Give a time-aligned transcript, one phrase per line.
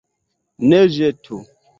[0.71, 1.43] Ne ĵetu!